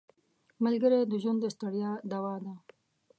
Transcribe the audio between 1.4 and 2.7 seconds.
د ستړیا دوا ده